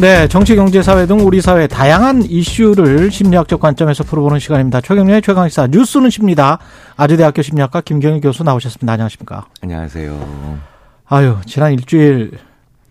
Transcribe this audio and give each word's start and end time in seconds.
네, 0.00 0.28
정치, 0.28 0.54
경제, 0.54 0.80
사회 0.80 1.06
등 1.06 1.18
우리 1.26 1.40
사회 1.40 1.66
다양한 1.66 2.22
이슈를 2.22 3.10
심리학적 3.10 3.58
관점에서 3.58 4.04
풀어보는 4.04 4.38
시간입니다. 4.38 4.80
최경련의 4.80 5.22
최강시사 5.22 5.66
뉴스는 5.68 6.08
십니다. 6.10 6.58
아주대학교 6.96 7.42
심리학과 7.42 7.80
김경일 7.80 8.20
교수 8.20 8.44
나오셨습니다. 8.44 8.92
안녕하십니까? 8.92 9.46
안녕하세요. 9.60 10.58
아유, 11.06 11.36
지난 11.46 11.72
일주일 11.72 12.38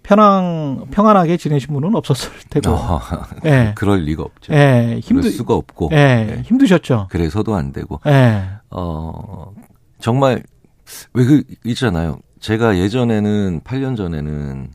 편안 0.03 0.87
평안하게 0.91 1.37
지내신 1.37 1.73
분은 1.73 1.95
없었을 1.95 2.29
테고. 2.49 2.71
어, 2.71 2.99
예. 3.45 3.71
그럴 3.75 3.99
리가 4.01 4.23
없죠. 4.23 4.53
예, 4.53 4.99
힘들 5.01 5.31
수가 5.31 5.53
없고. 5.53 5.89
예, 5.93 5.97
예, 6.37 6.41
힘드셨죠. 6.43 7.07
그래서도 7.09 7.55
안 7.55 7.71
되고. 7.71 8.01
예. 8.05 8.43
어, 8.69 9.53
정말 10.01 10.43
왜 11.13 11.23
그 11.25 11.43
있잖아요. 11.63 12.19
제가 12.41 12.77
예전에는 12.77 13.61
8년 13.61 13.95
전에는 13.95 14.69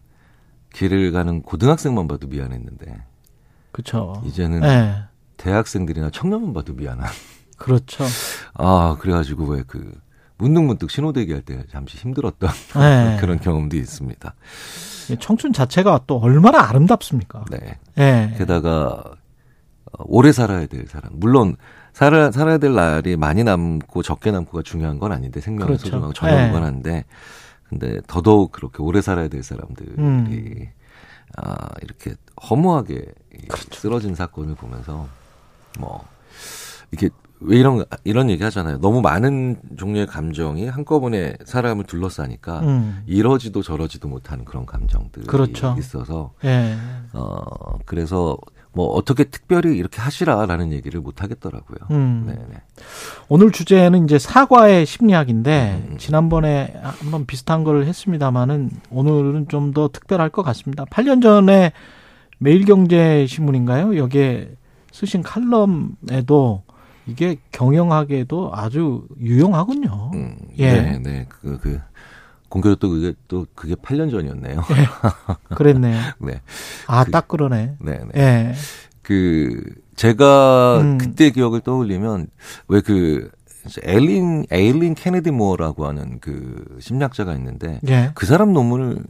길을 0.75 1.13
가는 1.13 1.43
고등학생만 1.43 2.09
봐도 2.09 2.27
미안했는데. 2.29 3.03
그렇죠. 3.73 4.23
이제는 4.27 4.63
예. 4.65 4.95
대학생들이나 5.37 6.11
청년만 6.11 6.53
봐도 6.53 6.73
미안한. 6.75 7.09
그렇죠. 7.57 8.05
아, 8.55 8.97
그래가지고 9.01 9.45
왜 9.47 9.63
그 9.67 9.93
문득문득 10.39 10.91
신호대기 10.91 11.33
할 11.33 11.43
때 11.43 11.63
잠시 11.71 11.97
힘들었던 11.99 12.51
네. 12.75 13.17
그런 13.21 13.39
경험도 13.39 13.77
있습니다. 13.77 14.35
청춘 15.21 15.53
자체가 15.53 16.01
또 16.07 16.19
얼마나 16.19 16.69
아름답습니까? 16.69 17.45
네. 17.51 17.79
네. 17.95 18.35
게다가 18.39 19.05
어, 19.93 20.05
오래 20.07 20.33
살아야 20.33 20.67
될 20.67 20.87
사람. 20.89 21.13
물론 21.15 21.57
살아, 21.93 22.33
살아야 22.33 22.59
될 22.59 22.75
날이 22.75 23.17
많이 23.17 23.45
남고 23.45 24.03
적게 24.03 24.31
남고가 24.33 24.63
중요한 24.63 24.99
건 24.99 25.13
아닌데 25.13 25.41
생명을 25.41 25.67
그렇죠. 25.67 25.85
소중하고 25.87 26.13
전혀 26.13 26.47
무관한데 26.47 26.91
네. 26.91 27.05
근데 27.73 28.01
더더욱 28.07 28.53
그렇게 28.53 28.83
오래 28.83 29.01
살아야 29.01 29.29
될 29.29 29.43
사람들이 29.43 29.93
음. 29.99 30.69
아, 31.39 31.69
이렇게 31.81 32.15
허무하게 32.51 33.07
그렇죠. 33.49 33.81
쓰러진 33.81 34.15
사건을 34.15 34.55
보면서 34.57 35.09
뭐 35.79 36.05
이게 36.91 37.09
왜 37.41 37.59
이런 37.59 37.85
이런 38.05 38.29
얘기 38.29 38.45
하잖아요. 38.45 38.79
너무 38.81 39.01
많은 39.01 39.57
종류의 39.79 40.07
감정이 40.07 40.69
한꺼번에 40.69 41.35
사람을 41.47 41.85
둘러싸니까 41.85 42.61
음. 42.61 43.03
이러지도 43.07 43.63
저러지도 43.63 44.07
못하는 44.07 44.45
그런 44.45 44.67
감정들이 44.67 45.27
그렇죠. 45.27 45.75
있어서 45.79 46.35
예. 46.45 46.77
어 47.15 47.79
그래서 47.87 48.37
뭐 48.75 48.87
어떻게 48.87 49.25
특별히 49.25 49.77
이렇게 49.77 50.01
하시라라는 50.01 50.73
얘기를 50.73 51.01
못 51.01 51.23
하겠더라고요. 51.23 51.79
음. 51.91 52.25
네네. 52.27 52.61
오늘 53.29 53.53
주제는 53.53 54.05
이제 54.05 54.19
사과의 54.19 54.87
심리학인데 54.87 55.83
음, 55.87 55.93
음. 55.93 55.99
지난번에 55.99 56.75
한번 56.83 57.27
비슷한 57.27 57.65
걸 57.65 57.85
했습니다만은 57.85 58.71
오늘은 58.91 59.49
좀 59.49 59.73
더 59.73 59.89
특별할 59.89 60.29
것 60.29 60.43
같습니다. 60.43 60.85
8년 60.85 61.23
전에 61.23 61.73
매일경제 62.39 63.27
신문인가요? 63.27 63.97
여기에 63.97 64.51
쓰신 64.91 65.23
칼럼에도 65.23 66.63
이게 67.07 67.37
경영학에도 67.51 68.51
아주 68.55 69.07
유용하군요. 69.19 70.11
음, 70.15 70.37
예. 70.59 70.73
네, 70.73 70.99
네. 70.99 71.27
그, 71.29 71.59
그, 71.59 71.81
공교롭 72.53 72.81
또 72.81 72.91
그게 72.91 73.15
또 73.29 73.47
그게 73.55 73.75
8년 73.75 74.11
전이었네요. 74.11 74.63
예. 74.73 75.55
그랬네요. 75.55 75.99
네. 76.21 76.43
아, 76.87 77.05
그, 77.05 77.11
딱 77.11 77.27
그러네. 77.27 77.77
네, 77.81 78.01
네. 78.13 78.21
예. 78.21 78.53
그, 79.01 79.75
제가 79.97 80.81
음. 80.83 80.99
그때 80.99 81.31
기억을 81.31 81.63
떠올리면 81.63 82.27
왜 82.69 82.81
그, 82.83 83.31
에일린, 83.83 84.45
에일린 84.51 84.95
케네디 84.95 85.31
모어라고 85.31 85.87
하는 85.87 86.19
그 86.21 86.77
심리학자가 86.79 87.33
있는데 87.37 87.81
예. 87.89 88.11
그 88.15 88.27
사람 88.27 88.53
논문을 88.53 89.03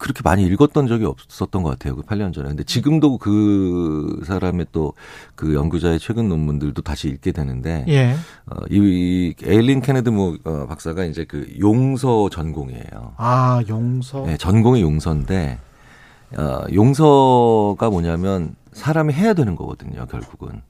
그렇게 0.00 0.22
많이 0.24 0.44
읽었던 0.46 0.88
적이 0.88 1.04
없었던 1.04 1.62
것 1.62 1.70
같아요. 1.70 1.94
그 1.94 2.02
8년 2.02 2.32
전에. 2.34 2.48
근데 2.48 2.64
지금도 2.64 3.18
그 3.18 4.22
사람의 4.26 4.66
또 4.72 4.94
그 5.34 5.54
연구자의 5.54 5.98
최근 5.98 6.28
논문들도 6.28 6.82
다시 6.82 7.08
읽게 7.08 7.32
되는데, 7.32 7.84
예. 7.88 8.14
어, 8.46 8.56
이, 8.70 8.76
이 8.76 9.34
에일린 9.42 9.80
케네드 9.80 10.10
모 10.10 10.36
어, 10.44 10.66
박사가 10.66 11.04
이제 11.04 11.24
그 11.24 11.46
용서 11.58 12.28
전공이에요. 12.28 13.14
아, 13.16 13.62
용서? 13.68 14.24
네, 14.26 14.36
전공이 14.36 14.82
용서인데, 14.82 15.58
어, 16.36 16.64
용서가 16.72 17.88
뭐냐면 17.90 18.54
사람이 18.72 19.14
해야 19.14 19.34
되는 19.34 19.56
거거든요, 19.56 20.06
결국은. 20.06 20.62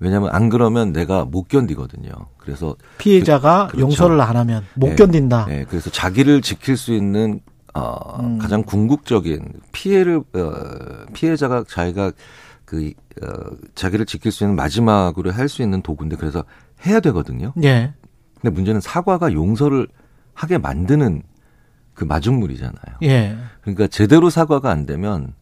왜냐하면 0.00 0.30
안 0.32 0.48
그러면 0.48 0.92
내가 0.92 1.24
못 1.24 1.48
견디거든요. 1.48 2.12
그래서 2.36 2.76
피해자가 2.98 3.66
그, 3.66 3.78
그렇죠. 3.78 3.86
용서를 3.86 4.20
안 4.20 4.36
하면 4.36 4.64
못 4.74 4.90
네, 4.90 4.94
견딘다. 4.94 5.46
네, 5.46 5.64
그래서 5.68 5.90
자기를 5.90 6.40
지킬 6.40 6.76
수 6.76 6.94
있는 6.94 7.40
어, 7.78 8.20
음. 8.20 8.38
가장 8.38 8.62
궁극적인 8.62 9.52
피해를 9.72 10.16
어, 10.34 11.06
피해자가 11.12 11.64
자기가 11.68 12.12
그 12.64 12.92
어, 13.22 13.26
자기를 13.74 14.06
지킬 14.06 14.30
수 14.32 14.44
있는 14.44 14.56
마지막으로 14.56 15.30
할 15.32 15.48
수 15.48 15.62
있는 15.62 15.80
도구인데 15.82 16.16
그래서 16.16 16.44
해야 16.86 17.00
되거든요. 17.00 17.52
예. 17.62 17.94
근데 18.40 18.54
문제는 18.54 18.80
사과가 18.80 19.32
용서를 19.32 19.88
하게 20.34 20.58
만드는 20.58 21.22
그 21.94 22.04
마중물이잖아요. 22.04 22.96
예. 23.02 23.36
그러니까 23.62 23.86
제대로 23.88 24.30
사과가 24.30 24.70
안 24.70 24.86
되면 24.86 25.34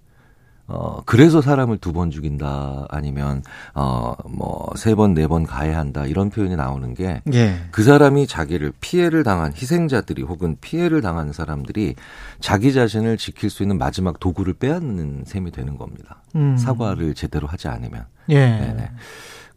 어, 0.69 1.01
그래서 1.07 1.41
사람을 1.41 1.79
두 1.79 1.93
번 1.93 2.11
죽인다, 2.11 2.87
아니면, 2.91 3.43
어, 3.75 4.15
뭐, 4.29 4.69
세 4.77 4.95
번, 4.97 5.15
네 5.15 5.27
번 5.29 5.45
가해한다, 5.45 6.07
이런 6.07 6.29
표현이 6.31 6.57
나오는 6.57 6.93
게, 6.95 7.23
예. 7.33 7.57
그 7.71 7.83
사람이 7.85 8.27
자기를 8.27 8.73
피해를 8.81 9.23
당한 9.23 9.53
희생자들이 9.53 10.23
혹은 10.23 10.57
피해를 10.61 11.03
당한 11.03 11.33
사람들이 11.33 11.95
자기 12.41 12.73
자신을 12.73 13.17
지킬 13.17 13.49
수 13.49 13.63
있는 13.63 13.79
마지막 13.79 14.19
도구를 14.19 14.55
빼앗는 14.55 15.23
셈이 15.27 15.53
되는 15.53 15.79
겁니다. 15.79 16.23
음. 16.35 16.57
사과를 16.57 17.15
제대로 17.15 17.47
하지 17.47 17.69
않으면. 17.69 18.05
예. 18.31 18.35
네네. 18.47 18.91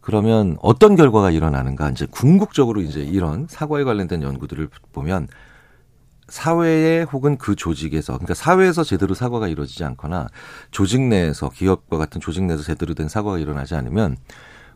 그러면 0.00 0.56
어떤 0.62 0.96
결과가 0.96 1.30
일어나는가, 1.30 1.90
이제 1.90 2.06
궁극적으로 2.10 2.80
이제 2.80 3.00
이런 3.00 3.46
사과에 3.48 3.84
관련된 3.84 4.22
연구들을 4.22 4.68
보면, 4.92 5.26
사회에 6.30 7.02
혹은 7.02 7.36
그 7.36 7.54
조직에서 7.56 8.14
그러니까 8.14 8.34
사회에서 8.34 8.84
제대로 8.84 9.14
사과가 9.14 9.48
이루어지지 9.48 9.84
않거나 9.84 10.28
조직 10.70 11.02
내에서 11.02 11.50
기업과 11.50 11.98
같은 11.98 12.20
조직 12.20 12.44
내에서 12.44 12.62
제대로 12.62 12.94
된 12.94 13.08
사과가 13.08 13.38
일어나지 13.38 13.74
않으면 13.74 14.16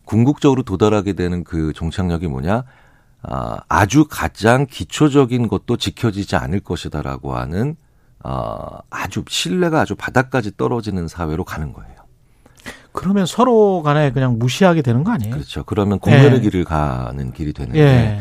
궁극적으로 0.04 0.62
도달하게 0.64 1.14
되는 1.14 1.44
그 1.44 1.72
종착역이 1.72 2.26
뭐냐 2.26 2.64
아, 3.22 3.60
아주 3.68 4.04
가장 4.08 4.66
기초적인 4.66 5.48
것도 5.48 5.78
지켜지지 5.78 6.36
않을 6.36 6.60
것이다라고 6.60 7.34
하는 7.34 7.76
아, 8.22 8.80
아주 8.90 9.24
신뢰가 9.26 9.80
아주 9.80 9.94
바닥까지 9.94 10.56
떨어지는 10.56 11.08
사회로 11.08 11.44
가는 11.44 11.72
거예요. 11.72 11.94
그러면 12.92 13.26
서로 13.26 13.82
간에 13.82 14.12
그냥 14.12 14.38
무시하게 14.38 14.82
되는 14.82 15.04
거 15.04 15.10
아니에요? 15.12 15.34
그렇죠. 15.34 15.64
그러면 15.64 15.98
공멸의 15.98 16.34
예. 16.36 16.40
길을 16.40 16.64
가는 16.64 17.32
길이 17.32 17.52
되는데 17.52 17.80
예. 17.80 18.20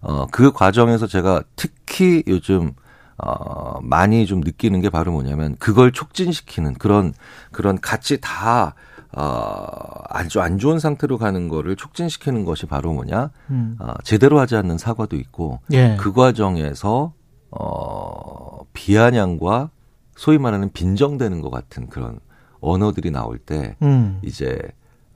어, 0.00 0.26
그 0.30 0.52
과정에서 0.52 1.06
제가 1.06 1.42
특히 1.56 2.22
요즘 2.26 2.72
어, 3.18 3.80
많이 3.82 4.26
좀 4.26 4.40
느끼는 4.40 4.80
게 4.80 4.90
바로 4.90 5.12
뭐냐면 5.12 5.56
그걸 5.58 5.92
촉진시키는 5.92 6.74
그런 6.74 7.14
그런 7.50 7.80
같이 7.80 8.20
다 8.20 8.74
어, 9.16 9.66
아주 10.10 10.40
안 10.40 10.58
좋은 10.58 10.78
상태로 10.78 11.16
가는 11.16 11.48
거를 11.48 11.76
촉진시키는 11.76 12.44
것이 12.44 12.66
바로 12.66 12.92
뭐냐 12.92 13.30
음. 13.50 13.76
어, 13.80 13.94
제대로 14.04 14.38
하지 14.38 14.56
않는 14.56 14.76
사과도 14.76 15.16
있고 15.16 15.60
예. 15.72 15.96
그 15.98 16.12
과정에서 16.12 17.14
어, 17.50 18.58
비아냥과 18.74 19.70
소위 20.14 20.38
말하는 20.38 20.70
빈정되는 20.72 21.40
것 21.40 21.50
같은 21.50 21.88
그런 21.88 22.18
언어들이 22.60 23.10
나올 23.10 23.38
때 23.38 23.76
음. 23.80 24.20
이제 24.22 24.58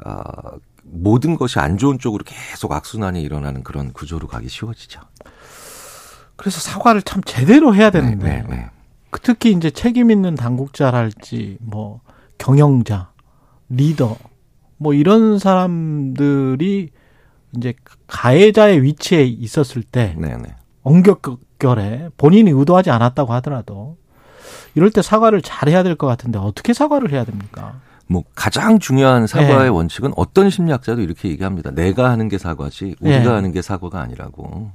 어, 0.05 0.15
모든 0.93 1.37
것이 1.37 1.59
안 1.59 1.79
좋은 1.79 1.99
쪽으로 1.99 2.25
계속 2.25 2.73
악순환이 2.73 3.23
일어나는 3.23 3.63
그런 3.63 3.93
구조로 3.93 4.27
가기 4.29 4.49
쉬워지죠. 4.49 5.01
그래서 6.37 6.61
사과를 6.61 7.03
참 7.03 7.23
제대로 7.25 7.75
해야 7.75 7.91
되는데 7.91 8.25
네, 8.29 8.43
네, 8.43 8.57
네. 8.57 8.71
그 9.11 9.21
특히 9.21 9.53
이제 9.53 9.71
책임 9.71 10.11
있는 10.11 10.35
당국자랄지 10.35 11.59
뭐 11.61 12.01
경영자, 12.39 13.11
리더 13.69 14.17
뭐 14.79 14.95
이런 14.95 15.39
사람들이 15.39 16.91
이제 17.57 17.75
가해자의 18.07 18.83
위치에 18.83 19.25
있었을 19.25 19.83
때 19.83 20.15
네, 20.17 20.37
네. 20.37 20.55
엉격결에 20.83 22.11
본인이 22.17 22.51
의도하지 22.51 22.91
않았다고 22.91 23.33
하더라도 23.35 23.99
이럴 24.75 24.91
때 24.91 25.03
사과를 25.03 25.43
잘 25.43 25.69
해야 25.69 25.83
될 25.83 25.97
것 25.97 26.07
같은데 26.07 26.39
어떻게 26.39 26.73
사과를 26.73 27.11
해야 27.13 27.25
됩니까? 27.25 27.81
뭐 28.11 28.25
가장 28.35 28.81
중요한 28.81 29.29
사과의 29.29 29.59
네. 29.59 29.69
원칙은 29.69 30.13
어떤 30.17 30.51
심리학자도 30.51 31.01
이렇게 31.01 31.29
얘기합니다. 31.29 31.71
내가 31.71 32.11
하는 32.11 32.29
게 32.29 32.39
사과지 32.39 32.97
우리가 33.01 33.23
네. 33.23 33.29
하는 33.29 33.53
게 33.53 33.63
사과가 33.63 34.01
아니라고. 34.01 34.73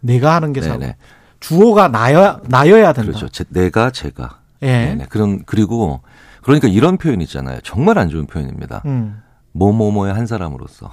내가 0.00 0.34
하는 0.34 0.52
게 0.52 0.60
네네. 0.60 0.86
사과. 0.86 0.94
주어가 1.38 1.86
나여 1.86 2.40
나여야 2.48 2.92
된다. 2.92 3.12
그렇죠. 3.12 3.28
제, 3.28 3.44
내가 3.50 3.90
제가. 3.90 4.40
예. 4.62 4.66
네네. 4.66 5.06
그런 5.10 5.44
그리고 5.46 6.00
그러니까 6.42 6.66
이런 6.66 6.96
표현 6.96 7.20
있잖아요. 7.20 7.60
정말 7.62 7.98
안 7.98 8.08
좋은 8.08 8.26
표현입니다. 8.26 8.82
음. 8.86 9.22
뭐뭐뭐의 9.52 10.12
한 10.12 10.26
사람으로서. 10.26 10.90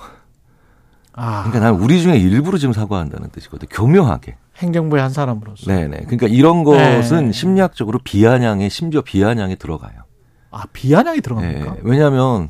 아. 1.14 1.42
그러니까 1.46 1.60
나는 1.60 1.80
우리 1.80 2.04
중에 2.04 2.18
일부러 2.18 2.60
지금 2.60 2.72
사과한다는 2.72 3.30
뜻이거든. 3.32 3.68
교묘하게. 3.68 4.36
행정부의 4.58 5.02
한 5.02 5.12
사람으로서. 5.12 5.66
네네. 5.66 6.02
그러니까 6.02 6.28
이런 6.28 6.64
것은 6.64 7.26
네. 7.28 7.32
심리학적으로 7.32 7.98
비아냥에 8.04 8.70
심지어 8.70 9.02
비아냥에 9.02 9.56
들어가요. 9.56 10.04
아 10.52 10.64
비아냥이 10.74 11.22
들어갑니까? 11.22 11.74
네. 11.74 11.80
왜냐하면 11.84 12.50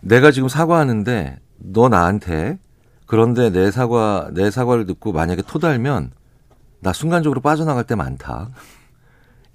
내가 0.00 0.30
지금 0.30 0.48
사과하는데 0.48 1.38
너 1.58 1.88
나한테 1.88 2.58
그런데 3.06 3.50
내 3.50 3.70
사과 3.70 4.28
내 4.32 4.50
사과를 4.50 4.86
듣고 4.86 5.12
만약에 5.12 5.42
토달면 5.42 6.12
나 6.80 6.92
순간적으로 6.92 7.40
빠져나갈 7.40 7.84
때 7.84 7.94
많다. 7.94 8.48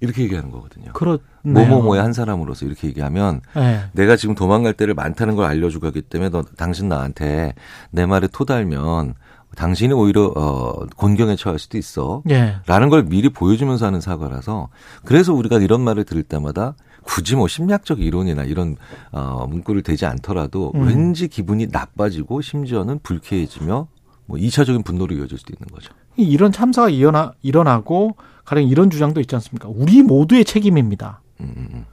이렇게 0.00 0.22
얘기하는 0.24 0.50
거거든요. 0.50 0.92
그렇 0.92 1.18
뭐뭐뭐의 1.42 2.02
한 2.02 2.12
사람으로서 2.12 2.66
이렇게 2.66 2.88
얘기하면 2.88 3.40
네. 3.54 3.84
내가 3.92 4.16
지금 4.16 4.34
도망갈 4.34 4.74
때를 4.74 4.92
많다는 4.94 5.36
걸 5.36 5.46
알려주고 5.46 5.86
하기 5.86 6.02
때문에 6.02 6.30
너 6.30 6.42
당신 6.56 6.88
나한테 6.88 7.54
내 7.90 8.04
말에 8.04 8.26
토달면 8.26 9.14
당신이 9.56 9.92
오히려 9.94 10.32
어 10.34 10.86
곤경에 10.96 11.36
처할 11.36 11.58
수도 11.58 11.78
있어. 11.78 12.22
예. 12.28 12.56
라는 12.66 12.88
걸 12.88 13.04
미리 13.04 13.28
보여주면서 13.28 13.86
하는 13.86 14.00
사과라서 14.00 14.68
그래서 15.04 15.32
우리가 15.32 15.58
이런 15.58 15.80
말을 15.80 16.04
들을 16.04 16.22
때마다 16.22 16.74
굳이 17.04 17.36
뭐 17.36 17.48
심리학적 17.48 18.00
이론이나 18.00 18.44
이런 18.44 18.76
어 19.12 19.46
문구를 19.48 19.82
대지 19.82 20.06
않더라도 20.06 20.72
음. 20.74 20.86
왠지 20.88 21.28
기분이 21.28 21.68
나빠지고 21.70 22.40
심지어는 22.40 23.00
불쾌해지며 23.02 23.88
뭐 24.26 24.38
2차적인 24.38 24.84
분노로 24.84 25.14
이어질 25.14 25.38
수도 25.38 25.52
있는 25.52 25.72
거죠. 25.72 25.92
이런 26.16 26.52
참사가 26.52 26.88
일어나, 26.88 27.32
일어나고 27.42 28.16
가령 28.44 28.64
이런 28.66 28.90
주장도 28.90 29.20
있지 29.20 29.34
않습니까? 29.34 29.68
우리 29.68 30.02
모두의 30.02 30.44
책임입니다. 30.44 31.20
음. 31.40 31.54
음, 31.56 31.68
음. 31.72 31.86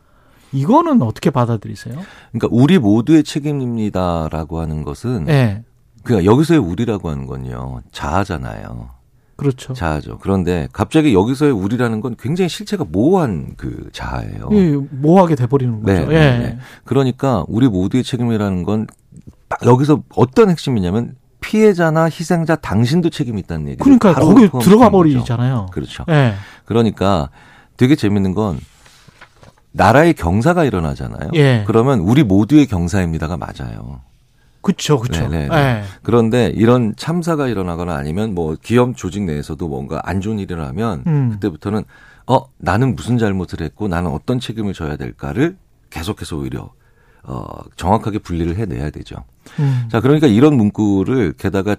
이거는 0.53 1.01
어떻게 1.01 1.29
받아들이세요? 1.29 1.95
그러니까 2.31 2.47
우리 2.51 2.77
모두의 2.77 3.23
책임입니다라고 3.23 4.59
하는 4.59 4.83
것은 4.83 5.25
네. 5.25 5.63
그러니까 6.03 6.29
여기서의 6.29 6.59
우리라고 6.59 7.09
하는 7.09 7.25
건요 7.25 7.81
자아잖아요. 7.91 8.89
그렇죠. 9.41 9.73
자아죠. 9.73 10.19
그런데 10.19 10.67
갑자기 10.71 11.15
여기서의 11.15 11.51
우리라는 11.51 11.99
건 11.99 12.15
굉장히 12.19 12.47
실체가 12.47 12.85
모호한 12.88 13.55
그 13.57 13.89
자아예요. 13.91 14.49
예, 14.51 14.77
모호하게 14.91 15.33
돼버리는 15.33 15.81
거죠. 15.81 15.99
네, 16.01 16.05
네, 16.05 16.15
예. 16.15 16.38
네. 16.38 16.57
그러니까 16.85 17.43
우리 17.47 17.67
모두의 17.67 18.03
책임이라는 18.03 18.61
건 18.61 18.85
여기서 19.65 20.03
어떤 20.15 20.51
핵심이냐면 20.51 21.15
피해자나 21.39 22.03
희생자 22.03 22.55
당신도 22.55 23.09
책임이 23.09 23.39
있다는 23.39 23.69
얘기. 23.69 23.77
그러니까 23.79 24.13
거기 24.13 24.47
들어가 24.61 24.91
버리잖아요. 24.91 25.69
그렇죠. 25.71 26.05
네. 26.07 26.35
그러니까 26.65 27.31
되게 27.77 27.95
재밌는 27.95 28.35
건 28.35 28.59
나라의 29.71 30.13
경사가 30.13 30.65
일어나잖아요. 30.65 31.31
예. 31.33 31.63
그러면 31.65 32.01
우리 32.01 32.23
모두의 32.23 32.67
경사입니다가 32.67 33.37
맞아요. 33.37 34.01
그렇죠, 34.61 34.99
그렇죠. 34.99 35.27
네. 35.27 35.47
그런데 36.03 36.51
이런 36.55 36.93
참사가 36.95 37.47
일어나거나 37.47 37.95
아니면 37.95 38.35
뭐 38.35 38.55
기업 38.61 38.95
조직 38.95 39.23
내에서도 39.23 39.67
뭔가 39.67 40.01
안 40.03 40.21
좋은 40.21 40.39
일이 40.39 40.53
일어나면 40.53 41.03
음. 41.07 41.29
그때부터는 41.31 41.83
어 42.27 42.45
나는 42.57 42.95
무슨 42.95 43.17
잘못을 43.17 43.61
했고 43.61 43.87
나는 43.87 44.11
어떤 44.11 44.39
책임을 44.39 44.73
져야 44.73 44.95
될까를 44.97 45.57
계속해서 45.89 46.37
오히려 46.37 46.71
어 47.23 47.45
정확하게 47.75 48.19
분리를 48.19 48.55
해내야 48.55 48.89
되죠. 48.91 49.15
음. 49.59 49.87
자, 49.91 49.99
그러니까 49.99 50.27
이런 50.27 50.55
문구를 50.55 51.33
게다가 51.33 51.75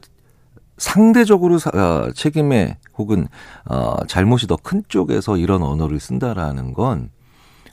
상대적으로 0.79 1.59
사, 1.59 1.71
어, 1.71 2.11
책임에 2.13 2.79
혹은 2.99 3.29
어, 3.67 4.05
잘못이 4.07 4.47
더 4.49 4.57
큰 4.57 4.83
쪽에서 4.89 5.37
이런 5.37 5.63
언어를 5.63 6.01
쓴다라는 6.01 6.73
건 6.73 7.11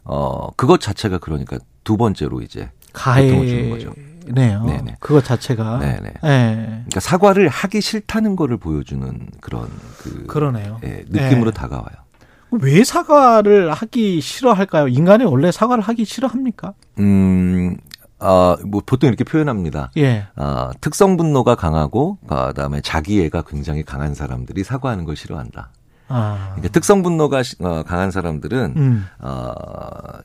어, 0.03 0.51
그것 0.55 0.79
자체가 0.79 1.17
그러니까 1.17 1.57
두 1.83 1.97
번째로 1.97 2.41
이제 2.41 2.69
가해 2.93 3.29
주는 3.29 3.69
거죠. 3.69 3.93
네요. 4.27 4.63
네네. 4.63 4.97
그것 4.99 5.23
자체가. 5.23 5.79
네네. 5.79 6.13
네. 6.21 6.55
그러니까 6.65 6.99
사과를 6.99 7.47
하기 7.47 7.81
싫다는 7.81 8.35
거를 8.35 8.57
보여주는 8.57 9.27
그런 9.41 9.67
그 9.97 10.25
그러네요. 10.27 10.79
예, 10.83 11.03
느낌으로 11.09 11.51
네. 11.51 11.59
다가와요. 11.59 12.09
왜 12.51 12.83
사과를 12.83 13.71
하기 13.71 14.21
싫어할까요? 14.21 14.87
인간이 14.87 15.23
원래 15.23 15.51
사과를 15.51 15.83
하기 15.83 16.05
싫어합니까? 16.05 16.73
음, 16.99 17.77
어, 18.19 18.55
뭐 18.65 18.81
보통 18.85 19.07
이렇게 19.07 19.23
표현합니다. 19.23 19.91
예. 19.97 20.25
어, 20.35 20.71
특성 20.81 21.15
분노가 21.15 21.55
강하고 21.55 22.17
그다음에 22.27 22.81
자기애가 22.81 23.43
굉장히 23.43 23.83
강한 23.83 24.13
사람들이 24.15 24.63
사과하는 24.63 25.05
걸 25.05 25.15
싫어한다. 25.15 25.71
아. 26.09 26.49
그러니까 26.55 26.69
특성 26.73 27.01
분노가 27.03 27.41
어, 27.61 27.83
강한 27.83 28.11
사람들은 28.11 28.73
음. 28.75 29.05
어, 29.19 29.51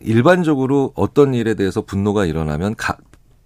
일반적으로 0.01 0.93
어떤 0.95 1.35
일에 1.35 1.55
대해서 1.55 1.83
분노가 1.83 2.25
일어나면 2.25 2.75
가, 2.77 2.97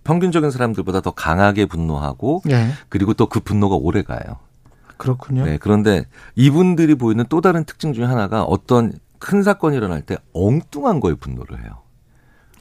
평균적인 0.05 0.50
사람들보다 0.50 1.00
더 1.02 1.11
강하게 1.11 1.67
분노하고 1.67 2.43
예. 2.50 2.70
그리고 2.88 3.12
또 3.14 3.26
그 3.26 3.40
분노가 3.40 3.76
오래 3.76 4.02
가요. 4.02 4.38
그렇군요. 4.96 5.44
네, 5.44 5.58
그런데 5.58 6.06
이분들이 6.35 6.94
보이는 6.94 7.25
또 7.29 7.40
다른 7.40 7.64
특징 7.64 7.93
중에 7.93 8.05
하나가 8.05 8.43
어떤 8.43 8.93
큰 9.19 9.43
사건이 9.43 9.76
일어날 9.76 10.00
때 10.02 10.17
엉뚱한 10.32 11.00
거에 11.00 11.14
분노를 11.14 11.58
해요. 11.62 11.82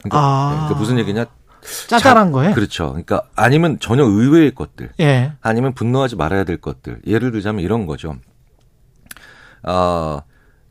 그러니까, 0.02 0.18
아. 0.18 0.50
그러니까 0.54 0.78
무슨 0.78 0.98
얘기냐? 0.98 1.26
짜잘한 1.88 2.30
거에? 2.32 2.52
그렇죠. 2.52 2.88
그러니까 2.90 3.22
아니면 3.34 3.78
전혀 3.80 4.04
의외의 4.04 4.54
것들. 4.54 4.90
예. 5.00 5.32
아니면 5.40 5.72
분노하지 5.74 6.16
말아야 6.16 6.44
될 6.44 6.58
것들. 6.58 7.00
예를 7.06 7.32
들자면 7.32 7.62
이런 7.64 7.86
거죠. 7.86 8.16
어, 9.62 10.20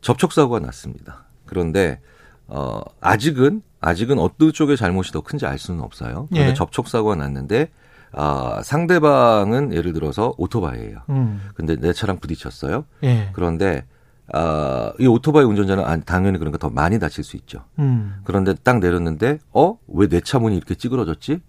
접촉 0.00 0.32
사고가 0.32 0.60
났습니다. 0.60 1.24
그런데 1.46 2.00
어, 2.46 2.80
아직은 3.00 3.62
아직은 3.80 4.18
어느 4.18 4.52
쪽의 4.52 4.76
잘못이 4.76 5.12
더 5.12 5.20
큰지 5.20 5.46
알 5.46 5.58
수는 5.58 5.82
없어요. 5.82 6.26
그런데 6.30 6.50
예. 6.50 6.54
접촉 6.54 6.88
사고가 6.88 7.14
났는데 7.16 7.70
아, 8.12 8.60
상대방은 8.64 9.72
예를 9.72 9.92
들어서 9.92 10.34
오토바이예요. 10.38 11.02
음. 11.10 11.42
근데 11.54 11.76
내 11.76 11.92
차랑 11.92 12.18
부딪혔어요. 12.18 12.84
예. 13.04 13.30
그런데 13.34 13.84
아, 14.32 14.92
이 14.98 15.06
오토바이 15.06 15.44
운전자는 15.44 16.02
당연히 16.04 16.38
그러니까 16.38 16.58
더 16.58 16.70
많이 16.70 16.98
다칠 16.98 17.22
수 17.24 17.36
있죠. 17.36 17.64
음. 17.78 18.20
그런데 18.24 18.54
딱 18.62 18.78
내렸는데, 18.78 19.38
어? 19.52 19.78
왜 19.86 20.06
내 20.08 20.20
차 20.20 20.38
문이 20.38 20.56
이렇게 20.56 20.74
찌그러졌지? 20.74 21.40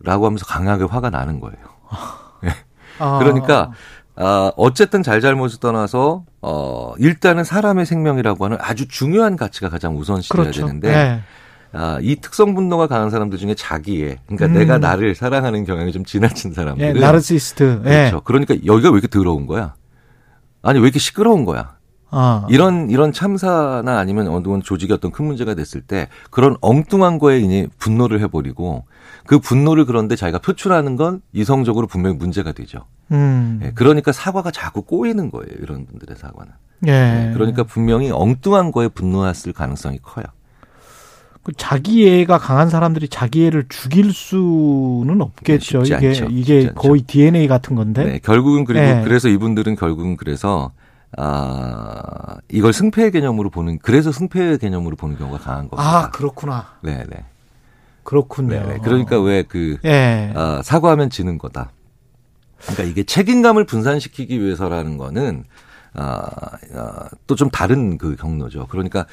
라고 0.00 0.24
하면서 0.26 0.46
강하게 0.46 0.84
화가 0.84 1.10
나는 1.10 1.40
거예요. 1.40 1.58
네. 2.42 2.50
아. 2.98 3.18
그러니까, 3.20 3.72
아, 4.20 4.50
어쨌든 4.56 5.02
잘잘못을 5.04 5.60
떠나서, 5.60 6.24
어, 6.42 6.92
일단은 6.98 7.44
사람의 7.44 7.86
생명이라고 7.86 8.44
하는 8.44 8.56
아주 8.60 8.88
중요한 8.88 9.36
가치가 9.36 9.68
가장 9.68 9.96
우선시돼야 9.96 10.42
그렇죠. 10.42 10.66
되는데, 10.66 10.90
네. 10.92 11.20
아, 11.72 11.98
이 12.02 12.16
특성 12.16 12.54
분노가 12.54 12.88
강한 12.88 13.10
사람들 13.10 13.38
중에 13.38 13.54
자기의, 13.54 14.18
그러니까 14.26 14.46
음. 14.46 14.52
내가 14.54 14.78
나를 14.78 15.14
사랑하는 15.14 15.64
경향이 15.64 15.92
좀 15.92 16.04
지나친 16.04 16.52
사람들은. 16.52 16.96
예, 16.96 17.00
나르시스트. 17.00 17.82
예. 17.84 17.88
그렇죠. 17.88 18.20
그러니까 18.22 18.54
여기가 18.66 18.90
왜 18.90 18.94
이렇게 18.94 19.06
더러운 19.06 19.46
거야? 19.46 19.74
아니, 20.62 20.80
왜 20.80 20.86
이렇게 20.86 20.98
시끄러운 20.98 21.44
거야? 21.44 21.77
아. 22.10 22.46
이런 22.48 22.90
이런 22.90 23.12
참사나 23.12 23.98
아니면 23.98 24.28
어느 24.28 24.62
조직이 24.62 24.92
어떤 24.92 25.10
큰 25.10 25.26
문제가 25.26 25.54
됐을 25.54 25.80
때 25.82 26.08
그런 26.30 26.56
엉뚱한 26.60 27.18
거에 27.18 27.40
이제 27.40 27.68
분노를 27.78 28.20
해버리고 28.20 28.84
그 29.26 29.38
분노를 29.38 29.84
그런데 29.84 30.16
자기가 30.16 30.38
표출하는 30.38 30.96
건 30.96 31.20
이성적으로 31.32 31.86
분명히 31.86 32.16
문제가 32.16 32.52
되죠. 32.52 32.86
음. 33.12 33.60
예, 33.62 33.72
그러니까 33.74 34.12
사과가 34.12 34.50
자꾸 34.50 34.82
꼬이는 34.82 35.30
거예요. 35.30 35.48
이런 35.60 35.86
분들의 35.86 36.16
사과는. 36.16 36.52
예. 36.86 36.90
예, 36.90 37.32
그러니까 37.34 37.64
분명히 37.64 38.10
엉뚱한 38.10 38.72
거에 38.72 38.88
분노했을 38.88 39.52
가능성이 39.52 39.98
커요. 40.02 40.24
그 41.42 41.52
자기애가 41.56 42.38
강한 42.38 42.68
사람들이 42.68 43.08
자기애를 43.08 43.66
죽일 43.68 44.12
수는 44.12 45.20
없겠죠. 45.20 45.82
이게 45.82 45.94
않죠. 45.94 46.26
이게 46.30 46.70
거의 46.74 47.02
DNA 47.02 47.48
같은 47.48 47.74
건데. 47.76 48.04
네, 48.04 48.18
결국은 48.18 48.64
그리고 48.64 48.84
예. 48.84 49.02
그래서 49.04 49.28
이분들은 49.28 49.76
결국은 49.76 50.16
그래서 50.16 50.72
아, 51.16 52.36
이걸 52.50 52.72
승패의 52.72 53.10
개념으로 53.12 53.50
보는, 53.50 53.78
그래의 53.78 54.02
승패의 54.02 54.58
개념으로 54.58 54.96
보는 54.96 55.16
경우가 55.16 55.38
강한 55.38 55.68
겁니다. 55.68 55.98
아, 56.06 56.10
그렇구나. 56.10 56.66
네네. 56.82 57.06
그렇군요. 58.02 58.48
네네. 58.50 58.78
그러니까 58.82 59.20
왜 59.20 59.42
그, 59.42 59.78
예. 59.84 60.32
아, 60.34 60.60
사과하면 60.62 61.10
지는 61.10 61.38
거다. 61.38 61.70
그러니까 62.60 62.82
이게 62.84 63.04
책임감을 63.04 63.64
분산시키기 63.64 64.40
위해서라는 64.40 64.98
거는, 64.98 65.44
아, 65.94 66.26
아 66.74 67.08
또 67.26 67.34
좀 67.36 67.50
다른 67.50 67.98
그 67.98 68.16
경로죠. 68.16 68.66
그러니까 68.68 69.00
어, 69.00 69.06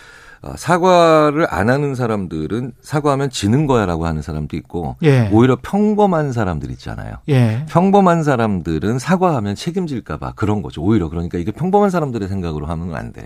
사과를 0.56 1.48
안 1.50 1.70
하는 1.70 1.96
사람들은 1.96 2.74
사과하면 2.82 3.30
지는 3.30 3.66
거야라고 3.66 4.06
하는 4.06 4.22
사람도 4.22 4.56
있고 4.58 4.96
예. 5.04 5.30
오히려 5.32 5.58
평범한 5.62 6.32
사람들 6.32 6.70
있잖아요. 6.72 7.16
예. 7.30 7.66
평범한 7.68 8.24
사람들은 8.24 9.00
사과하면 9.00 9.56
책임질까봐 9.56 10.34
그런 10.34 10.62
거죠. 10.62 10.82
오히려 10.82 11.10
그러니까 11.10 11.38
이게 11.38 11.52
평범한 11.52 11.90
사람들의 11.90 12.28
생각으로 12.28 12.68
하면 12.68 12.96
안 12.96 13.12
돼요. 13.12 13.26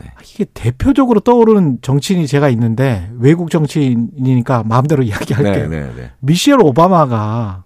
네. 0.00 0.10
이게 0.24 0.46
대표적으로 0.52 1.20
떠오르는 1.20 1.78
정치인이 1.82 2.26
제가 2.26 2.48
있는데 2.48 3.10
외국 3.18 3.50
정치인이니까 3.50 4.64
마음대로 4.64 5.02
이야기할게요. 5.04 5.68
네, 5.68 5.80
네, 5.80 5.92
네. 5.94 6.10
미셸 6.20 6.60
오바마가 6.60 7.64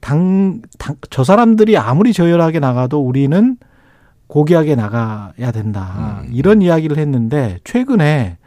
당, 0.00 0.62
당, 0.78 0.96
저 1.10 1.24
사람들이 1.24 1.76
아무리 1.76 2.12
저열하게 2.12 2.58
나가도 2.58 3.00
우리는 3.00 3.56
고귀하게 4.32 4.76
나가야 4.76 5.52
된다. 5.52 6.22
음. 6.24 6.30
이런 6.32 6.62
이야기를 6.62 6.96
했는데 6.96 7.58
최근에 7.64 8.38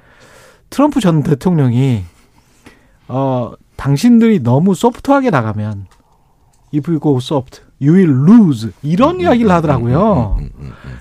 트럼프 0.72 1.00
전 1.00 1.22
대통령이 1.22 2.02
어 3.08 3.54
당신들이 3.76 4.42
너무 4.42 4.74
소프트하게 4.74 5.30
나가면 5.30 5.86
if 6.74 6.90
you 6.90 7.00
go 7.00 7.18
soft, 7.18 7.62
you 7.80 7.96
will 7.96 8.10
lose 8.28 8.72
이런 8.82 9.20
이야기를 9.20 9.52
하더라고요. 9.52 10.40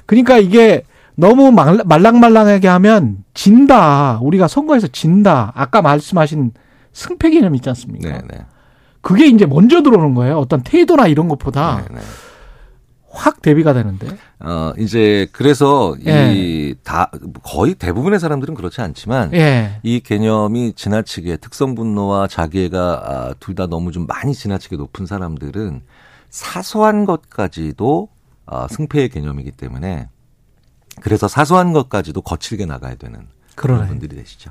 그러니까 0.04 0.36
이게 0.36 0.82
너무 1.14 1.50
말랑말랑하게 1.50 2.68
하면 2.68 3.24
진다. 3.32 4.18
우리가 4.20 4.48
선거에서 4.48 4.86
진다. 4.88 5.52
아까 5.54 5.80
말씀하신 5.80 6.52
승패 6.92 7.30
개념 7.30 7.54
있지 7.54 7.70
않습니까? 7.70 8.10
네네. 8.10 8.44
그게 9.00 9.28
이제 9.28 9.46
먼저 9.46 9.82
들어오는 9.82 10.14
거예요. 10.14 10.36
어떤 10.38 10.62
태도나 10.62 11.06
이런 11.06 11.28
것보다. 11.28 11.84
네네. 11.88 12.02
확 13.14 13.40
대비가 13.42 13.72
되는데. 13.72 14.08
어, 14.40 14.72
이제 14.78 15.28
그래서 15.32 15.94
예. 16.06 16.32
이다 16.34 17.10
거의 17.42 17.74
대부분의 17.74 18.18
사람들은 18.20 18.54
그렇지 18.54 18.80
않지만 18.80 19.32
예. 19.34 19.78
이 19.82 20.00
개념이 20.00 20.72
지나치게 20.74 21.36
특성 21.38 21.74
분노와 21.74 22.26
자기애가 22.28 22.78
아, 23.04 23.34
둘 23.40 23.54
다 23.54 23.66
너무 23.68 23.92
좀 23.92 24.06
많이 24.06 24.34
지나치게 24.34 24.76
높은 24.76 25.06
사람들은 25.06 25.82
사소한 26.28 27.04
것까지도 27.04 28.08
아, 28.46 28.66
승패의 28.68 29.10
개념이기 29.10 29.52
때문에 29.52 30.08
그래서 31.00 31.28
사소한 31.28 31.72
것까지도 31.72 32.20
거칠게 32.22 32.66
나가야 32.66 32.96
되는 32.96 33.28
그런. 33.54 33.86
분들이 33.86 34.16
되시죠. 34.16 34.50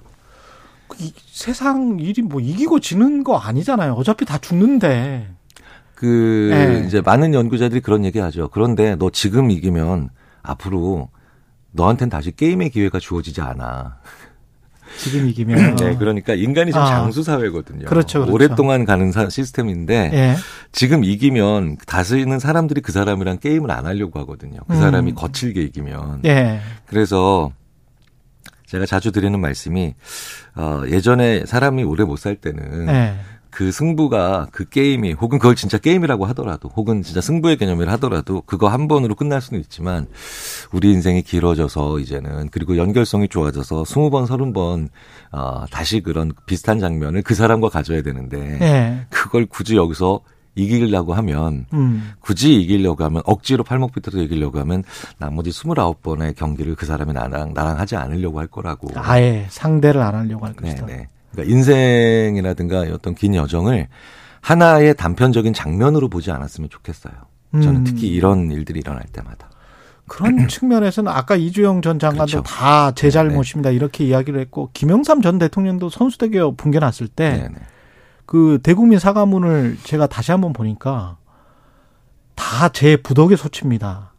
이, 0.99 1.11
세상 1.25 1.97
일이 1.99 2.21
뭐 2.21 2.39
이기고 2.39 2.79
지는 2.79 3.23
거 3.23 3.37
아니잖아요. 3.37 3.93
어차피 3.93 4.25
다 4.25 4.37
죽는데. 4.37 5.27
그 6.03 6.49
네. 6.51 6.83
이제 6.85 6.99
많은 6.99 7.33
연구자들이 7.33 7.79
그런 7.79 8.03
얘기하죠. 8.03 8.49
그런데 8.49 8.97
너 8.97 9.09
지금 9.09 9.49
이기면 9.49 10.09
앞으로 10.41 11.07
너한텐 11.71 12.09
다시 12.09 12.35
게임의 12.35 12.71
기회가 12.71 12.99
주어지지 12.99 13.39
않아. 13.39 13.99
지금 14.99 15.29
이기면. 15.29 15.77
네, 15.79 15.95
그러니까 15.95 16.33
인간이 16.33 16.71
지금 16.71 16.81
아. 16.81 16.87
장수 16.87 17.23
사회거든요. 17.23 17.85
그렇죠, 17.85 18.19
그렇죠. 18.19 18.33
오랫동안 18.33 18.83
가는 18.83 19.13
시스템인데 19.29 20.11
예. 20.13 20.35
지금 20.73 21.05
이기면 21.05 21.77
다스리는 21.87 22.37
사람들이 22.37 22.81
그 22.81 22.91
사람이랑 22.91 23.37
게임을 23.39 23.71
안 23.71 23.85
하려고 23.85 24.19
하거든요. 24.19 24.59
그 24.67 24.73
음. 24.73 24.79
사람이 24.81 25.13
거칠게 25.13 25.61
이기면. 25.61 26.23
예. 26.25 26.59
그래서 26.85 27.53
제가 28.67 28.85
자주 28.85 29.13
드리는 29.13 29.39
말씀이 29.39 29.95
어 30.57 30.81
예전에 30.89 31.45
사람이 31.45 31.85
오래 31.85 32.03
못 32.03 32.17
살 32.17 32.35
때는 32.35 32.89
예. 32.89 33.15
그 33.53 33.71
승부가 33.71 34.47
그 34.51 34.67
게임이 34.67 35.13
혹은 35.13 35.37
그걸 35.37 35.55
진짜 35.55 35.77
게임이라고 35.77 36.25
하더라도 36.27 36.69
혹은 36.69 37.03
진짜 37.03 37.21
승부의 37.21 37.57
개념이라 37.57 37.91
하더라도 37.93 38.41
그거 38.41 38.67
한 38.67 38.87
번으로 38.87 39.13
끝날 39.13 39.41
수는 39.41 39.59
있지만 39.61 40.07
우리 40.71 40.91
인생이 40.91 41.21
길어져서 41.21 41.99
이제는 41.99 42.49
그리고 42.49 42.77
연결성이 42.77 43.27
좋아져서 43.27 43.85
스무 43.85 44.09
번 44.09 44.25
서른 44.25 44.53
번 44.53 44.89
어, 45.31 45.65
다시 45.69 46.01
그런 46.01 46.31
비슷한 46.47 46.79
장면을 46.79 47.21
그 47.21 47.35
사람과 47.35 47.69
가져야 47.69 48.01
되는데 48.01 48.57
네. 48.57 49.05
그걸 49.09 49.45
굳이 49.45 49.75
여기서 49.75 50.21
이기려고 50.55 51.13
하면 51.13 51.65
음. 51.73 52.11
굳이 52.19 52.55
이기려고 52.55 53.03
하면 53.03 53.21
억지로 53.25 53.63
팔목 53.63 53.93
비틀어 53.93 54.21
이기려고 54.21 54.59
하면 54.59 54.83
나머지 55.17 55.51
스물아홉 55.51 56.01
번의 56.01 56.35
경기를 56.35 56.75
그 56.75 56.85
사람이 56.85 57.13
나랑 57.13 57.53
나랑 57.53 57.79
하지 57.79 57.95
않으려고 57.95 58.39
할 58.39 58.47
거라고 58.47 58.89
아예 58.95 59.45
상대를 59.49 60.01
안 60.01 60.15
하려고 60.15 60.45
할 60.45 60.53
것이다. 60.53 60.85
네네. 60.85 61.09
그러니까 61.33 61.53
인생이라든가 61.53 62.85
어떤 62.93 63.13
긴 63.15 63.35
여정을 63.35 63.87
하나의 64.41 64.95
단편적인 64.95 65.53
장면으로 65.53 66.07
보지 66.09 66.31
않았으면 66.31 66.69
좋겠어요. 66.69 67.13
저는 67.51 67.75
음. 67.81 67.83
특히 67.83 68.07
이런 68.07 68.49
일들이 68.51 68.79
일어날 68.79 69.03
때마다. 69.11 69.49
그런 70.07 70.47
측면에서는 70.47 71.11
아까 71.11 71.35
이주영 71.35 71.81
전 71.81 71.97
장관도 71.97 72.25
그렇죠. 72.25 72.43
다제 72.43 73.07
네, 73.07 73.11
잘못입니다 73.11 73.69
네. 73.69 73.75
이렇게 73.75 74.05
이야기를 74.05 74.39
했고 74.39 74.69
김영삼 74.73 75.21
전 75.21 75.39
대통령도 75.39 75.89
선수대교 75.89 76.55
붕괴 76.55 76.79
났을 76.79 77.07
때그 77.07 77.37
네, 77.37 77.49
네. 77.49 78.57
대국민 78.61 78.99
사과문을 78.99 79.77
제가 79.83 80.07
다시 80.07 80.31
한번 80.31 80.51
보니까 80.53 81.17
다 82.35 82.69
제 82.69 82.97
부덕의 82.97 83.37
소치입니다. 83.37 84.12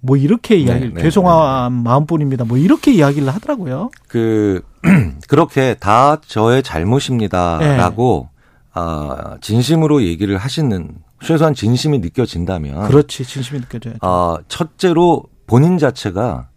뭐 0.00 0.16
이렇게 0.16 0.56
이야기를 0.56 0.88
네, 0.90 0.94
네, 0.94 1.02
죄송한 1.02 1.72
네, 1.72 1.82
마음뿐입니다. 1.82 2.44
뭐 2.44 2.58
이렇게 2.58 2.92
이야기를 2.92 3.28
하더라고요. 3.28 3.90
그 4.08 4.62
그렇게 5.28 5.74
다 5.74 6.20
저의 6.26 6.62
잘못입니다라고 6.62 8.28
네. 8.30 8.80
어, 8.80 9.36
진심으로 9.40 10.02
얘기를 10.04 10.36
하시는 10.36 10.94
최소한 11.22 11.54
진심이 11.54 11.98
느껴진다면 11.98 12.88
그렇지 12.88 13.24
진심이 13.24 13.60
느껴져요. 13.60 13.94
어, 14.02 14.36
첫째로 14.48 15.24
본인 15.46 15.78
자체가 15.78 16.48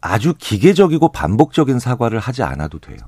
아주 0.00 0.34
기계적이고 0.36 1.12
반복적인 1.12 1.78
사과를 1.78 2.18
하지 2.18 2.42
않아도 2.42 2.78
돼요. 2.78 2.98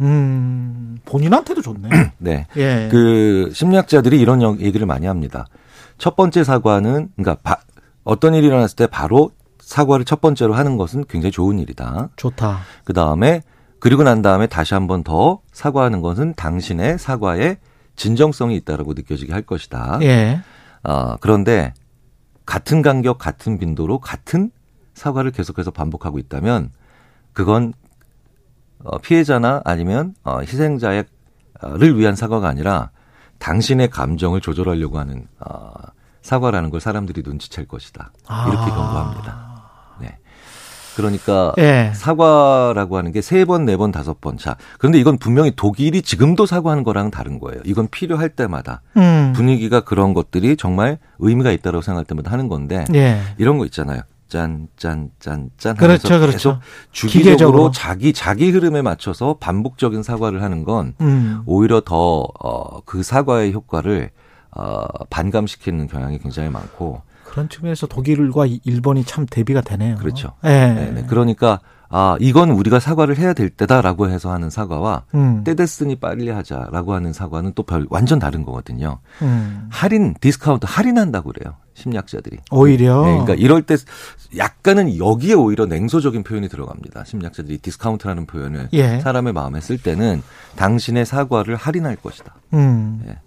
음, 0.00 0.98
본인한테도 1.04 1.62
좋네. 1.62 1.88
네. 2.18 2.46
예. 2.56 2.88
그 2.90 3.50
심리학자들이 3.52 4.20
이런 4.20 4.60
얘기를 4.60 4.86
많이 4.86 5.06
합니다. 5.06 5.46
첫 5.98 6.16
번째 6.16 6.42
사과는 6.42 7.10
그러니까 7.16 7.40
바, 7.42 7.60
어떤 8.04 8.34
일이 8.34 8.46
일어났을 8.46 8.76
때 8.76 8.86
바로 8.86 9.30
사과를 9.60 10.04
첫 10.04 10.20
번째로 10.20 10.54
하는 10.54 10.76
것은 10.76 11.04
굉장히 11.08 11.30
좋은 11.32 11.58
일이다. 11.58 12.10
좋다. 12.16 12.60
그 12.84 12.92
다음에 12.92 13.42
그리고 13.78 14.02
난 14.02 14.22
다음에 14.22 14.46
다시 14.46 14.74
한 14.74 14.86
번 14.86 15.02
더 15.04 15.40
사과하는 15.52 16.00
것은 16.02 16.34
당신의 16.34 16.98
사과에 16.98 17.58
진정성이 17.96 18.56
있다라고 18.56 18.94
느껴지게 18.94 19.32
할 19.32 19.42
것이다. 19.42 19.98
예. 20.02 20.40
어, 20.84 21.16
그런데 21.20 21.74
같은 22.46 22.82
간격, 22.82 23.18
같은 23.18 23.58
빈도로 23.58 23.98
같은 24.00 24.50
사과를 24.94 25.30
계속해서 25.30 25.70
반복하고 25.70 26.18
있다면 26.18 26.70
그건 27.32 27.72
어, 28.84 28.98
피해자나 28.98 29.62
아니면 29.64 30.14
어, 30.24 30.40
희생자를 30.40 31.06
위한 31.96 32.16
사과가 32.16 32.48
아니라 32.48 32.90
당신의 33.38 33.90
감정을 33.90 34.40
조절하려고 34.40 34.98
하는 34.98 35.26
어, 35.40 35.70
사과라는 36.22 36.70
걸 36.70 36.80
사람들이 36.80 37.22
눈치챌 37.24 37.66
것이다. 37.66 38.12
이렇게 38.48 38.70
아. 38.70 38.74
경고합니다. 38.74 39.52
네. 40.00 40.18
그러니까 40.96 41.52
예. 41.58 41.90
사과라고 41.94 42.96
하는 42.98 43.12
게 43.12 43.22
세 43.22 43.44
번, 43.44 43.64
네 43.64 43.76
번, 43.76 43.92
다섯 43.92 44.20
번. 44.20 44.36
자, 44.36 44.56
그런데 44.78 44.98
이건 44.98 45.16
분명히 45.18 45.52
독일이 45.56 46.02
지금도 46.02 46.44
사과하는 46.46 46.84
거랑 46.84 47.10
다른 47.10 47.38
거예요. 47.38 47.60
이건 47.64 47.88
필요할 47.88 48.28
때마다 48.30 48.82
음. 48.96 49.32
분위기가 49.34 49.80
그런 49.80 50.12
것들이 50.14 50.56
정말 50.56 50.98
의미가 51.18 51.50
있다고 51.52 51.80
생각할 51.82 52.04
때마다 52.04 52.30
하는 52.30 52.48
건데 52.48 52.84
예. 52.94 53.20
이런 53.38 53.58
거 53.58 53.64
있잖아요. 53.66 54.02
짠, 54.28 54.68
짠, 54.78 55.10
짠, 55.18 55.50
짠. 55.58 55.76
그렇죠, 55.76 56.18
그렇죠. 56.18 56.60
주기적으로 56.90 57.32
기계적으로. 57.32 57.70
자기, 57.70 58.12
자기 58.14 58.50
흐름에 58.50 58.80
맞춰서 58.80 59.36
반복적인 59.38 60.02
사과를 60.02 60.42
하는 60.42 60.64
건 60.64 60.94
음. 61.02 61.42
오히려 61.44 61.82
더, 61.82 62.26
어, 62.42 62.80
그 62.86 63.02
사과의 63.02 63.52
효과를 63.52 64.10
어, 64.56 64.84
반감시키는 65.10 65.86
경향이 65.88 66.18
굉장히 66.18 66.50
많고 66.50 67.02
그런 67.24 67.48
측면에서 67.48 67.86
독일과 67.86 68.46
일본이 68.64 69.04
참 69.04 69.24
대비가 69.26 69.60
되네요. 69.62 69.96
그렇죠. 69.96 70.32
네. 70.42 70.90
네. 70.94 71.04
그러니까 71.08 71.60
아 71.88 72.16
이건 72.20 72.50
우리가 72.50 72.78
사과를 72.80 73.18
해야 73.18 73.32
될 73.34 73.48
때다라고 73.50 74.08
해서 74.08 74.32
하는 74.32 74.48
사과와 74.50 75.04
음. 75.14 75.42
때 75.44 75.54
됐으니 75.54 75.96
빨리 75.96 76.28
하자라고 76.30 76.94
하는 76.94 77.12
사과는 77.12 77.52
또 77.54 77.62
별 77.64 77.86
완전 77.90 78.18
다른 78.18 78.44
거거든요. 78.44 78.98
음. 79.22 79.68
할인 79.70 80.14
디스카운트 80.20 80.66
할인한다고 80.68 81.32
그래요 81.32 81.54
심리학자들이. 81.74 82.38
오히려. 82.50 83.02
네, 83.04 83.10
그러니까 83.12 83.34
이럴 83.34 83.62
때 83.62 83.76
약간은 84.36 84.98
여기에 84.98 85.34
오히려 85.34 85.64
냉소적인 85.66 86.22
표현이 86.22 86.48
들어갑니다. 86.48 87.04
심리학자들이 87.04 87.58
디스카운트라는 87.58 88.26
표현을 88.26 88.68
예. 88.74 89.00
사람의 89.00 89.32
마음에 89.32 89.60
쓸 89.62 89.78
때는 89.78 90.22
당신의 90.56 91.06
사과를 91.06 91.56
할인할 91.56 91.96
것이다. 91.96 92.34
음. 92.54 93.02
예. 93.08 93.18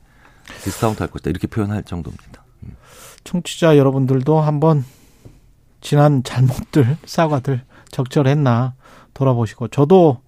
디스카운트 0.64 1.02
할 1.02 1.10
것이다. 1.10 1.30
이렇게 1.30 1.48
표현할 1.48 1.84
정도입니다. 1.84 2.44
음. 2.64 2.76
청취자 3.24 3.78
여러분들도 3.78 4.40
한번 4.40 4.86
지난 5.82 6.24
잘못들, 6.24 6.98
사과들 7.06 7.62
적절했나 7.92 8.74
돌아보시고 9.14 9.70
저도 9.70 10.20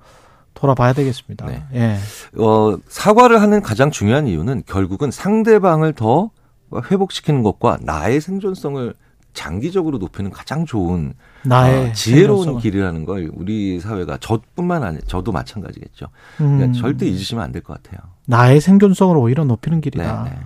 돌아봐야 0.54 0.94
되겠습니다. 0.94 1.46
네. 1.46 1.64
예. 1.74 1.98
어, 2.42 2.78
사과를 2.88 3.42
하는 3.42 3.62
가장 3.62 3.92
중요한 3.92 4.28
이유는 4.28 4.64
결국은 4.66 5.12
상대방을 5.12 5.94
더 5.94 6.32
회복시키는 6.74 7.44
것과 7.44 7.78
나의 7.82 8.20
생존성을 8.22 8.94
장기적으로 9.38 10.00
높이는 10.00 10.32
가장 10.32 10.66
좋은 10.66 11.14
나의 11.44 11.90
어, 11.90 11.94
지혜로운 11.94 12.38
생존성을. 12.46 12.62
길이라는 12.62 13.06
걸 13.06 13.30
우리 13.34 13.80
사회가 13.80 14.18
저뿐만 14.18 14.84
아니라 14.84 15.02
저도 15.08 15.32
마찬가지겠죠. 15.32 16.08
그러니까 16.38 16.66
음. 16.66 16.74
절대 16.74 17.06
잊으시면 17.06 17.44
안 17.44 17.52
될 17.52 17.62
것 17.62 17.82
같아요. 17.82 18.00
나의 18.26 18.60
생존성을 18.60 19.16
오히려 19.16 19.44
높이는 19.46 19.80
길이다. 19.80 20.24
네, 20.24 20.30
네. 20.32 20.38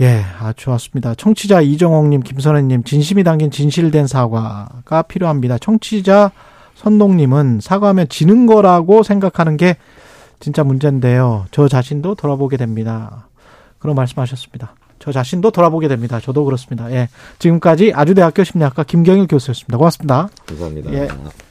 예, 0.00 0.24
아, 0.40 0.52
좋았습니다. 0.52 1.14
청취자 1.14 1.60
이정옥님, 1.60 2.22
김선혜님, 2.22 2.82
진심이 2.82 3.22
담긴 3.22 3.52
진실된 3.52 4.08
사과가 4.08 5.02
필요합니다. 5.02 5.58
청취자 5.58 6.32
선동님은 6.74 7.60
사과하면 7.62 8.08
지는 8.08 8.46
거라고 8.46 9.04
생각하는 9.04 9.56
게 9.56 9.76
진짜 10.40 10.64
문제인데요. 10.64 11.46
저 11.52 11.68
자신도 11.68 12.16
돌아보게 12.16 12.56
됩니다. 12.56 13.28
그런 13.78 13.94
말씀하셨습니다. 13.94 14.74
저 15.04 15.12
자신도 15.12 15.50
돌아보게 15.50 15.86
됩니다. 15.86 16.18
저도 16.18 16.46
그렇습니다. 16.46 16.90
예. 16.90 17.08
지금까지 17.38 17.92
아주대학교 17.94 18.42
심리학과 18.42 18.84
김경일 18.84 19.26
교수였습니다. 19.26 19.76
고맙습니다. 19.76 20.30
감사합니다. 20.46 20.92
예. 20.94 21.08